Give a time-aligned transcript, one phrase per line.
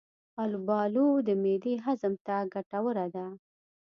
[0.43, 3.25] البالو د معدې هضم ته ګټوره ده.